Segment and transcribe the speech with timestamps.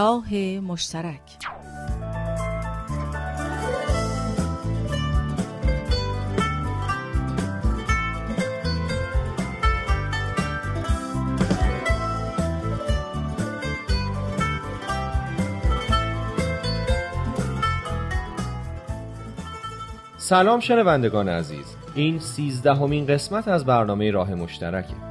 [0.00, 1.20] راه مشترک.
[20.18, 21.76] سلام شنوندگان عزیز.
[21.94, 25.09] این سیزدهمین قسمت از برنامه راه مشترکه.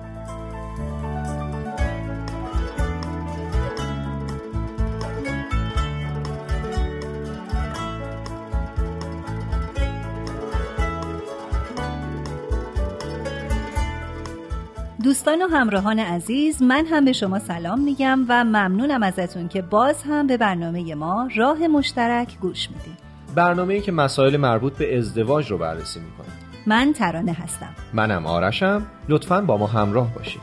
[15.04, 20.04] دوستان و همراهان عزیز من هم به شما سلام میگم و ممنونم ازتون که باز
[20.04, 22.98] هم به برنامه ما راه مشترک گوش می‌دید.
[23.36, 26.28] برنامه که مسائل مربوط به ازدواج رو بررسی می‌کنه.
[26.66, 27.70] من ترانه هستم.
[27.94, 28.86] منم آرشم.
[29.10, 30.42] لطفا با ما همراه باشید.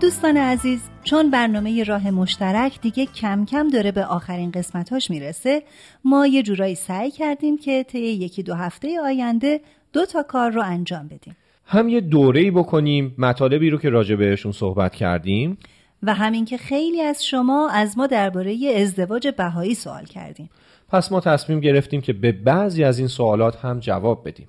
[0.00, 5.62] دوستان عزیز چون برنامه راه مشترک دیگه کم کم داره به آخرین قسمتاش می‌رسه
[6.04, 9.60] ما یه جورایی سعی کردیم که طی یکی دو هفته آینده
[9.92, 11.36] دو تا کار رو انجام بدیم.
[11.64, 15.58] هم یه دوره‌ای بکنیم مطالبی رو که راجع بهشون صحبت کردیم.
[16.02, 20.50] و همین که خیلی از شما از ما درباره ازدواج بهایی سوال کردیم
[20.88, 24.46] پس ما تصمیم گرفتیم که به بعضی از این سوالات هم جواب بدیم.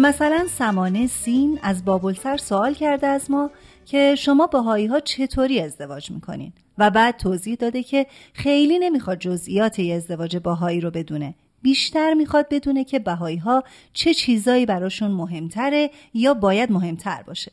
[0.00, 3.50] مثلا سمانه سین از بابلسر سوال کرده از ما
[3.86, 9.80] که شما باهایی ها چطوری ازدواج می‌کنین؟ و بعد توضیح داده که خیلی نمی‌خواد جزئیات
[9.80, 11.34] ازدواج باهایی رو بدونه.
[11.62, 17.52] بیشتر می‌خواد بدونه که بهایی ها چه چیزایی براشون مهمتره یا باید مهمتر باشه.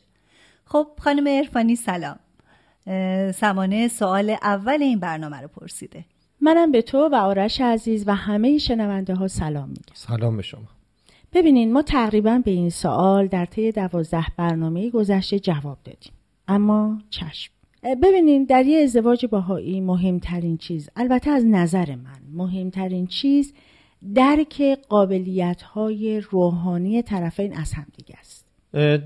[0.64, 2.18] خب خانم ارفانی سلام.
[3.32, 6.04] سمانه سوال اول این برنامه رو پرسیده.
[6.40, 9.94] منم به تو و آرش عزیز و همه شنونده ها سلام میگم.
[9.94, 10.77] سلام به شما.
[11.32, 16.12] ببینین ما تقریبا به این سوال در طی دوازده برنامه گذشته جواب دادیم.
[16.48, 17.52] اما چشم.
[18.02, 23.52] ببینین در یه ازدواج باهایی مهمترین چیز البته از نظر من مهمترین چیز
[24.14, 28.27] درک قابلیت های روحانی طرفین از همدیگه است.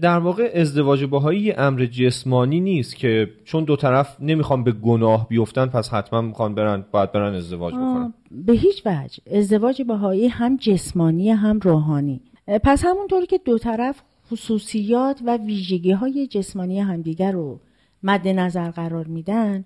[0.03, 5.29] در واقع ازدواج باهایی یه امر جسمانی نیست که چون دو طرف نمی‌خوان به گناه
[5.29, 8.15] بیفتن پس حتما می‌خوان برن باید برن ازدواج بکنن.
[8.31, 9.39] به هیچ وجه.
[9.39, 12.21] ازدواج باهایی هم جسمانی هم روحانی.
[12.65, 17.61] پس همونطور که دو طرف خصوصیات و ویژگی های جسمانی همدیگر رو
[18.03, 19.65] مد نظر قرار میدن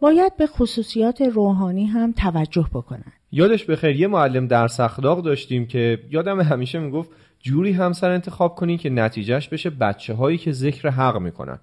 [0.00, 3.12] باید به خصوصیات روحانی هم توجه بکنن.
[3.32, 7.10] یادش بخیر یه معلم درس اخلاق داشتیم که یادم همیشه می‌گفت
[7.42, 11.58] جوری همسر انتخاب کنین که نتیجهش بشه بچه هایی که ذکر حق می‌کنن.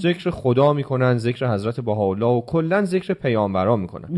[0.00, 4.08] ذکر خدا می‌کنن ذکر حضرت بهاءالله و کلا ذکر پیامبران می‌کنن.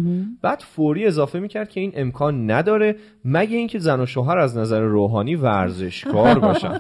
[0.43, 4.81] بعد فوری اضافه می‌کرد که این امکان نداره مگه اینکه زن و شوهر از نظر
[4.81, 6.79] روحانی ورزشکار باشن.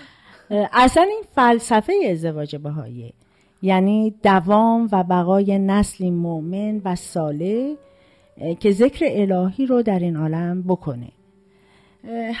[0.72, 3.12] اصلا این فلسفه ازدواج بهاییه.
[3.62, 7.74] یعنی دوام و بقای نسلی مؤمن و صالح
[8.60, 11.08] که ذکر الهی رو در این عالم بکنه.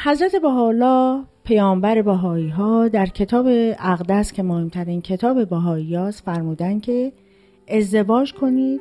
[0.04, 3.46] حضرت بهاءالله پیامبر بهایی ها در کتاب
[3.78, 7.12] اقدس که مهمترین کتاب بهایی هاست فرمودن که
[7.68, 8.80] ازدواج کنید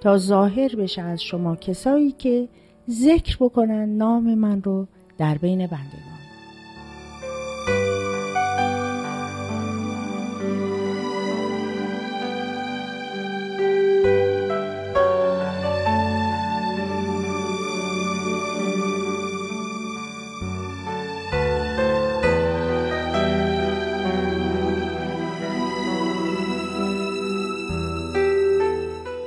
[0.00, 2.48] تا ظاهر بشه از شما کسایی که
[2.90, 4.86] ذکر بکنن نام من رو
[5.18, 6.15] در بین بندگان.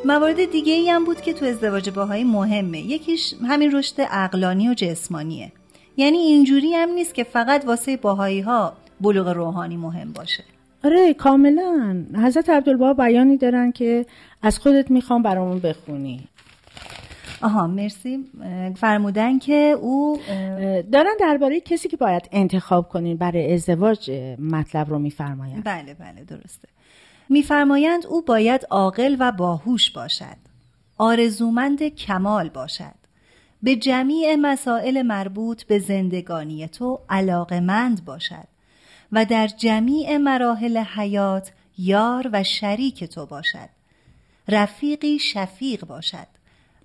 [0.10, 2.80] موارد دیگه ای هم بود که تو ازدواج باهایی مهمه.
[2.80, 5.52] یکیش همین رشد اقلانی و جسمانیه.
[5.98, 10.44] یعنی اینجوری هم نیست که فقط واسه باهایی ها بلوغ روحانی مهم باشه.
[10.84, 12.06] آره کاملا.
[12.16, 14.06] حضرت عبدالبها بیانی دارن که
[14.42, 16.28] از خودت می‌خوام برامون بخونی.
[17.42, 18.26] آها مرسی.
[18.76, 20.20] فرمودن که او
[20.92, 26.68] دارن درباره کسی که باید انتخاب کنین برای ازدواج مطلب رو میفرماین بله بله درسته.
[27.30, 30.38] میفرمایند او باید عاقل و باهوش باشد.
[30.98, 33.00] آرزومند کمال باشد.
[33.64, 38.48] به جمیع مسائل مربوط به زندگانی تو علاقمند باشد
[39.12, 43.70] و در جمیع مراحل حیات یار و شریک تو باشد.
[44.48, 46.28] رفیقی شفیق باشد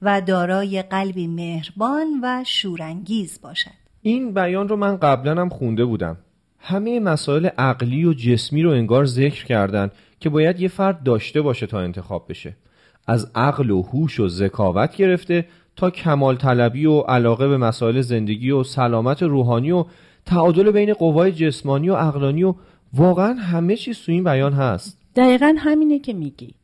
[0.02, 3.84] و دارای قلبی مهربان و شورانگیز باشد.
[4.02, 6.16] این بیان رو من قبلا هم خونده بودم.
[6.58, 9.90] همه مسائل عقلی و جسمی رو انگار ذکر کردن.
[10.24, 12.56] که باید یه فرد داشته باشه تا انتخاب بشه.
[13.06, 15.44] از عقل و هوش و ذکاوت گرفته
[15.76, 19.84] تا کمال طلبی و علاقه به مسائل زندگی و سلامت روحانی و
[20.26, 22.54] تعادل بین قوای جسمانی و عقلانی و
[22.94, 24.98] واقعا همه چیز تو این بیان هست.
[25.16, 26.54] دقیقا همینه که میگی.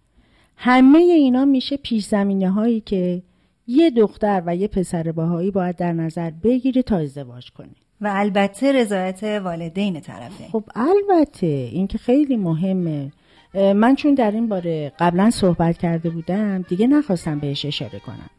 [0.56, 3.22] همه اینا میشه پیش زمینه هایی که
[3.66, 7.76] یه دختر و یه پسر باهایی باید در نظر بگیری تا ازدواج کنی.
[8.00, 10.44] و البته رضایت والدین طرفه.
[10.52, 13.10] خب البته این که خیلی مهمه.
[13.55, 18.31] من چون در این باره قبلا صحبت کرده بودم دیگه نخواستم بهش اشاره کنم.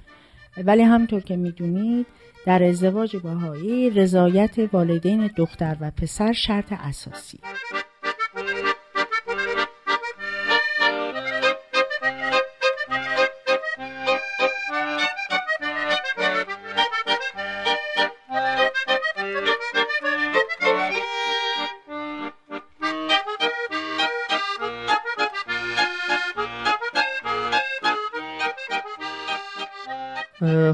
[0.58, 2.06] ولی همطور که می‌دونید
[2.46, 7.40] در ازدواج باهایی رضایت والدین دختر و پسر شرط اساسی.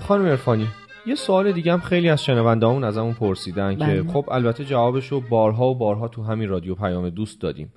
[0.07, 0.67] خانم ارفانی
[1.05, 4.03] یه سوال دیگه هم خیلی از شنوندهامون از همون پرسیدن که بله.
[4.03, 7.73] خب البته جوابش رو بارها و بارها تو همین رادیو پیام دوست دادیم.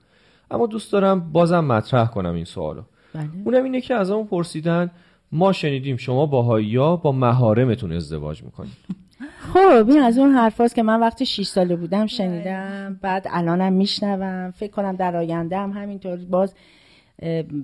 [0.51, 2.83] اما دوست دارم بازم مطرح کنم این سوالو.
[3.15, 3.29] بله.
[3.45, 4.91] اونم اینه که از همون پرسیدن
[5.33, 8.77] ما شنیدیم شما باهایی با مهارمتون ازدواج می‌کنید.
[9.55, 14.51] خب این از اون حرفاست که من وقتی 6 ساله بودم شنیدم بعد الانم میشنوم
[14.51, 16.55] فکر کنم در آینده هم همینطور باز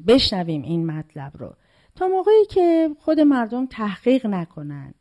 [0.07, 1.53] بشنویم این مطلب رو.
[1.97, 4.95] تا موقعی که خود مردم تحقیق نکنن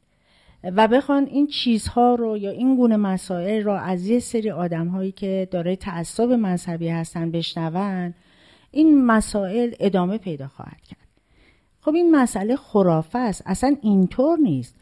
[0.63, 5.11] و بخوان این چیزها رو یا این گونه مسائل رو از یه سری آدم هایی
[5.11, 8.13] که دارای تعصب مذهبی هستن بشنون
[8.71, 11.07] این مسائل ادامه پیدا خواهد کرد.
[11.81, 14.75] خب این مسئله خرافه است اصلا اینطور نیست.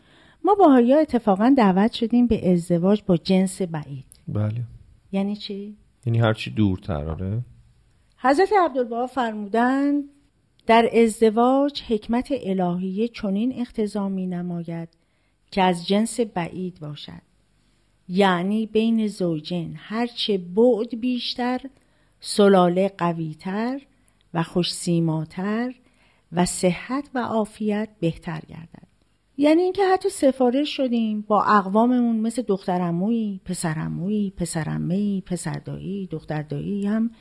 [0.43, 4.05] ما باهایی ها اتفاقا دعوت شدیم به ازدواج با جنس بعید.
[4.27, 4.63] بله.
[5.11, 7.41] یعنی چی؟ یعنی هرچی دورتر آره.
[8.17, 10.03] حضرت عبدالبها فرمودند
[10.65, 14.89] در ازدواج حکمت الهیه چنین اقتضا می نماید
[15.51, 17.21] که از جنس بعید باشد.
[18.09, 21.61] یعنی بین زوجین هرچه بعد بیشتر
[22.19, 23.81] سلاله قویتر
[24.33, 25.73] و خوشسیماتر
[26.31, 28.87] و صحت و عافیت بهتر گردد.
[29.37, 37.11] یعنی اینکه حتی سفارش شدیم با اقواممون مثل دخترمویی، پسرمویی، پسرمهی، پسردایی، دختردایی هم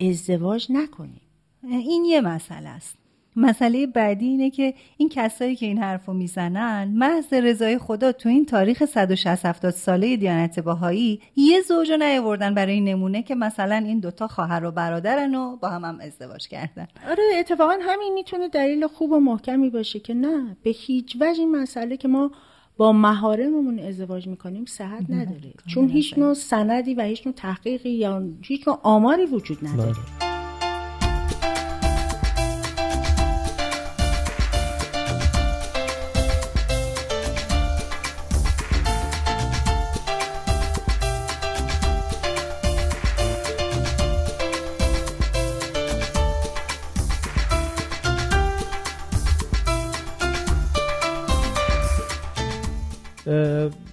[0.00, 1.29] ازدواج نکنیم.
[1.62, 2.96] این یه مسئله است.
[3.36, 8.28] مسئله بعدی اینه که این کسایی که این حرف رو می‌زنن محض رضای خدا تو
[8.28, 13.74] این تاریخ 160 ساله دیانت باهایی یه زوج رو نیاوردن برای این نمونه که مثلا
[13.74, 16.88] این دوتا خواهر و برادرن و با هم هم ازدواج کردن.
[17.10, 21.56] آره اتفاقا همین می‌تونه دلیل خوب و محکمی باشه که نه به هیچ وجه این
[21.56, 22.30] مسئله که ما
[22.76, 25.52] با مهارممون ازدواج می‌کنیم صحت نداره.
[25.66, 30.29] چون هیچ نوع سندی و هیچ نوع تحقیقی یا هیچ نوع آماری وجود نداره.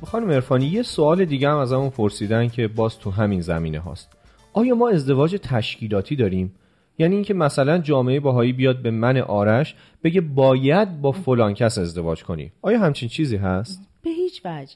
[0.06, 4.10] خانم ارفانی یه سوال دیگه هم از همون پرسیدن که باز تو همین زمینه هاست.
[4.54, 6.56] آیا ما ازدواج تشکیلاتی داریم؟
[7.00, 12.24] یعنی اینکه مثلا جامعه باهایی بیاد به من آرش بگه باید با فلان کس ازدواج
[12.24, 12.52] کنی.
[12.62, 14.76] آیا همچین چیزی هست؟ به هیچ وجه.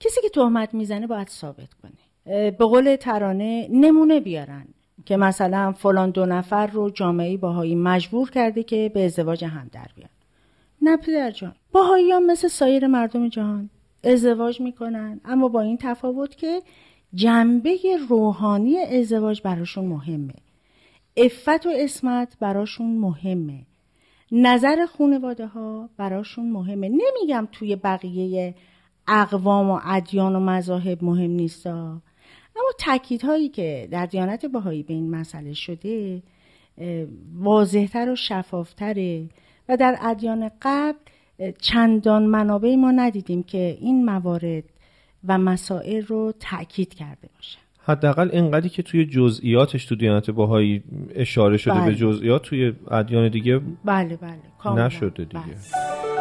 [0.00, 2.50] کسی که تهمت می‌زنه باید ثابت کنه.
[2.50, 4.64] به قول ترانه نمونه بیارن
[5.06, 9.86] که مثلا فلان دو نفر رو جامعه باهایی مجبور کرده که به ازدواج هم در
[9.96, 10.09] بیان
[10.82, 11.54] نه پدر جان.
[11.72, 13.70] باهایی هم مثل سایر مردم جهان
[14.04, 15.20] ازدواج می‌کنن.
[15.24, 16.62] اما با این تفاوت که
[17.14, 20.34] جنبه روحانی ازدواج براشون مهمه.
[21.16, 23.60] افت و اسمت براشون مهمه.
[24.32, 26.88] نظر خانواده ها براشون مهمه.
[26.88, 28.54] نمیگم توی بقیه
[29.08, 32.00] اقوام و ادیان و مذاهب مهم نیستا.
[32.56, 36.22] اما تاکیدهایی که در دیانت بهایی به این مسئله شده
[37.38, 39.28] واضحتر و شفافتره.
[39.70, 40.98] و در ادیان قبل
[41.60, 44.64] چندان منابعی ما ندیدیم که این موارد
[45.28, 50.82] و مسائل رو تأکید کرده باشه حداقل اینقدری که توی جزئیاتش تو دیانت باهایی
[51.14, 51.86] اشاره شده بله.
[51.86, 54.74] به جزئیات توی ادیان دیگه بله بله.
[54.74, 56.19] نشده دیگه بله.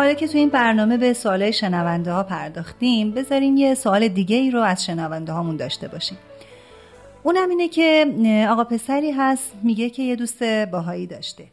[0.00, 4.50] حالا که تو این برنامه به سوال شنونده ها پرداختیم بذاریم یه سوال دیگه ای
[4.50, 6.18] رو از شنونده هامون داشته باشیم.
[7.22, 8.06] اونم اینه که
[8.50, 11.44] آقا پسری هست میگه که یه دوست باهایی داشته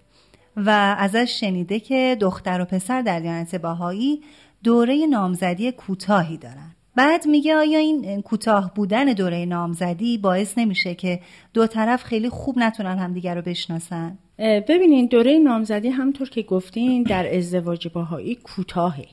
[0.57, 4.21] و ازش شنیده که دختر و پسر در دیانت باهایی
[4.63, 6.75] دوره نامزدی کوتاهی دارن.
[6.95, 11.19] بعد میگه آیا این کوتاه بودن دوره نامزدی باعث نمیشه که
[11.53, 17.35] دو طرف خیلی خوب نتونن همدیگر رو بشناسن؟ ببینین دوره نامزدی همطور که گفتین در
[17.35, 19.07] ازدواج باهایی کوتاهه.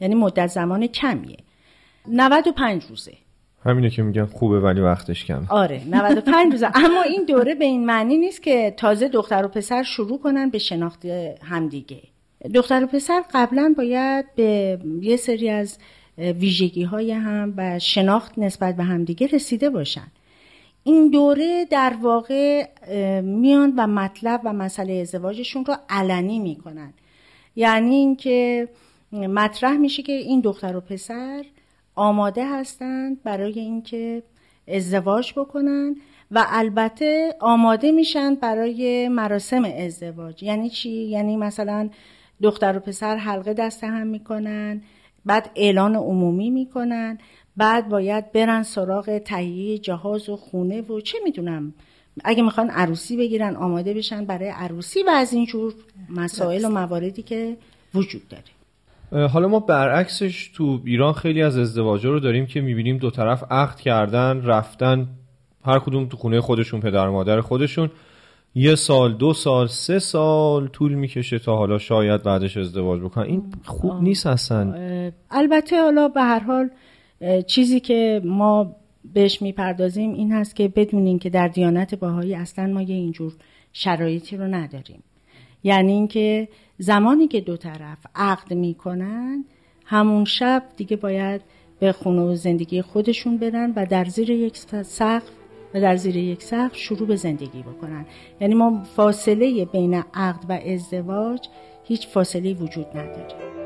[0.00, 1.36] یعنی مدت زمان کمیه.
[2.08, 3.12] 95 روزه.
[3.64, 6.70] همینه که میگن خوبه ولی وقتش کم آره 95 روزه.
[6.74, 10.58] اما این دوره به این معنی نیست که تازه دختر و پسر شروع کنن به
[10.58, 11.04] شناخت
[11.42, 12.02] همدیگه.
[12.54, 15.78] دختر و پسر قبلا باید به یه سری از
[16.18, 20.06] ویژگی های هم و شناخت نسبت به همدیگه رسیده باشن.
[20.84, 22.66] این دوره در واقع
[23.20, 26.92] میان و مطلب و مسئله ازدواجشون رو علنی می‌کنن.
[27.56, 28.68] یعنی اینکه
[29.12, 31.44] مطرح میشه که این دختر و پسر
[31.94, 34.22] آماده هستند برای اینکه
[34.68, 35.96] ازدواج بکنن
[36.30, 40.42] و البته آماده میشن برای مراسم ازدواج.
[40.42, 41.90] یعنی چی؟ یعنی مثلا
[42.42, 44.82] دختر و پسر حلقه دست هم می‌کنن
[45.26, 47.18] بعد اعلان عمومی می‌کنن.
[47.56, 51.74] بعد باید برن سراغ تهیه جهاز و خونه و چه می‌دونم.
[52.24, 55.74] اگه می‌خوان عروسی بگیرن آماده بشن برای عروسی و از اینجور
[56.08, 57.56] مسائل و مواردی که
[57.94, 59.28] وجود داره.
[59.28, 63.76] حالا ما برعکسش تو ایران خیلی از ازدواجا رو داریم که می‌بینیم دو طرف عقد
[63.76, 65.08] کردن رفتن
[65.64, 67.90] هر کدوم تو خونه خودشون پدر مادر خودشون.
[68.54, 73.24] یه سال دو سال سه سال طول می‌کشه تا حالا شاید بعدش ازدواج بکنن.
[73.24, 74.74] این خوب نیست اصلا.
[75.30, 76.70] البته حالا به هر حال
[77.46, 78.76] چیزی که ما
[79.14, 83.32] بهش می‌پردازیم این هست که بدونین که در دیانت باهایی اصلا ما یه اینجور
[83.72, 85.02] شرایطی رو نداریم.
[85.64, 89.44] یعنی اینکه زمانی که دو طرف عقد می‌کنن
[89.84, 91.40] همون شب دیگه باید
[91.78, 95.30] به خونه و زندگی خودشون برن و در زیر یک سقف
[95.74, 98.06] و در زیر یک سقف شروع به زندگی بکنن.
[98.40, 101.48] یعنی ما فاصله بین عقد و ازدواج
[101.84, 103.63] هیچ فاصله وجود نداره.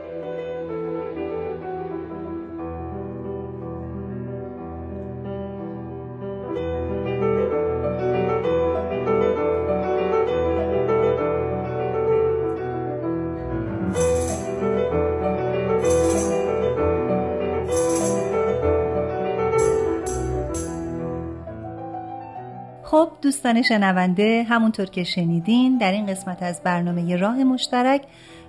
[23.39, 28.03] دوستان شنونده همونطور که شنیدین در این قسمت از برنامه راه مشترک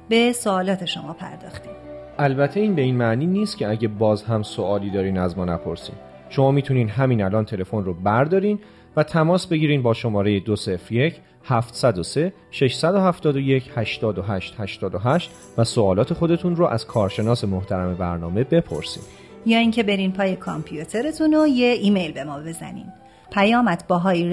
[0.10, 1.72] به سوالات شما پرداختیم.
[2.20, 5.96] البته این به این معنی نیست که اگه باز هم سوالی دارین از ما نپرسین.
[6.30, 8.60] شما می‌تونین همین الان تلفن رو بردارین
[8.96, 16.88] و تماس بگیرین با شماره 201 703 671 88 88 و سوالات خودتون رو از
[16.88, 19.04] کارشناس محترم برنامه بپرسین.
[19.46, 22.86] یا اینکه برین پای کامپیوترتون و یه ایمیل به ما بزنین.
[23.32, 24.24] پیامت باهای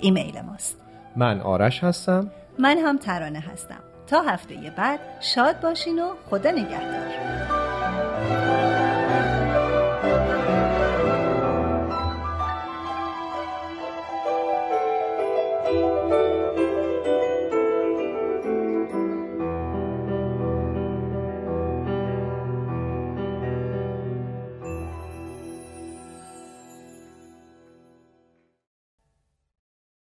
[0.00, 0.76] ایمیل ماست.
[1.16, 2.30] من آرش هستم.
[2.58, 3.80] من هم ترانه هستم.
[4.06, 7.10] تا هفته بعد شاد باشین و خدا نگهدار.